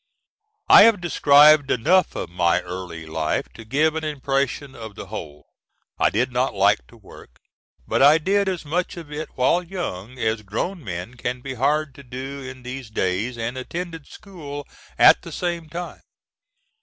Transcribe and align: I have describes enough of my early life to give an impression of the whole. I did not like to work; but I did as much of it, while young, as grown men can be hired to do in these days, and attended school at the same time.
I 0.67 0.81
have 0.85 0.99
describes 0.99 1.69
enough 1.69 2.15
of 2.15 2.31
my 2.31 2.61
early 2.61 3.05
life 3.05 3.47
to 3.53 3.63
give 3.63 3.93
an 3.93 4.03
impression 4.03 4.73
of 4.73 4.95
the 4.95 5.05
whole. 5.05 5.45
I 5.99 6.09
did 6.09 6.31
not 6.31 6.55
like 6.55 6.87
to 6.87 6.97
work; 6.97 7.37
but 7.87 8.01
I 8.01 8.17
did 8.17 8.49
as 8.49 8.65
much 8.65 8.97
of 8.97 9.11
it, 9.11 9.29
while 9.35 9.61
young, 9.61 10.17
as 10.17 10.41
grown 10.41 10.83
men 10.83 11.17
can 11.17 11.41
be 11.41 11.53
hired 11.53 11.93
to 11.93 12.03
do 12.03 12.41
in 12.41 12.63
these 12.63 12.89
days, 12.89 13.37
and 13.37 13.55
attended 13.59 14.07
school 14.07 14.67
at 14.97 15.21
the 15.21 15.31
same 15.31 15.69
time. 15.69 16.01